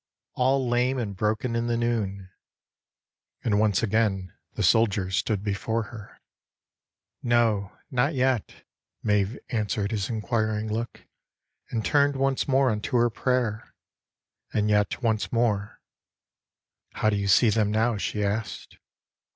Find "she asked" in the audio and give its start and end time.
17.99-18.79